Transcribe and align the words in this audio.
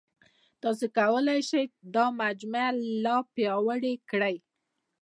تاسو 0.61 0.85
کولای 0.99 1.39
شئ 1.49 1.63
دا 1.95 2.05
مجموعه 2.21 2.69
لا 3.03 3.17
پیاوړې 3.33 3.93
کړئ. 4.09 4.35